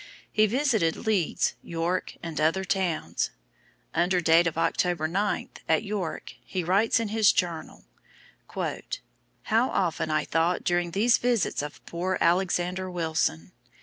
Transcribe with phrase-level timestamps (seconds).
[0.31, 3.29] He visited Leeds, York, and other towns.
[3.93, 7.85] Under date of October 9, at York, he writes in his journal:
[9.43, 13.51] "How often I thought during these visits of poor Alexander Wilson.